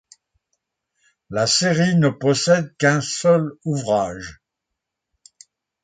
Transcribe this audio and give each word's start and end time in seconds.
La 1.29 1.45
série 1.45 1.95
ne 1.95 2.09
possède 2.09 2.75
qu'un 2.77 3.01
seul 3.01 3.51
ouvrage. 3.65 4.41